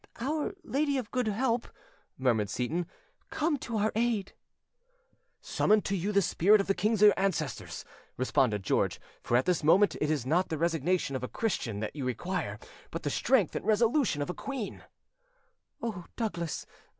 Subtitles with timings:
[0.19, 1.67] "Our Lady of Good Help,"
[2.17, 2.87] murmured Seyton,
[3.29, 4.33] "come to our aid!"
[5.41, 7.85] "Summon to you the spirit of the kings your ancestors,"
[8.17, 11.95] responded George, "for at this moment it is not the resignation of a Christian that
[11.95, 12.57] you require,
[12.89, 14.83] but the strength and resolution of a queen"
[15.83, 16.65] "Oh, Douglas!